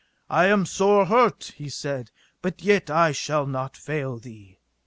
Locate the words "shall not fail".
3.11-4.17